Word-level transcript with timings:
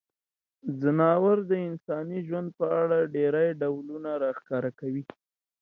ځناور 0.81 1.37
د 1.49 1.51
انساني 1.69 2.19
ژوند 2.27 2.49
په 2.59 2.65
اړه 2.81 2.97
ډیری 3.15 3.47
ډولونه 3.61 4.11
راښکاره 4.23 4.71
کوي. 4.79 5.03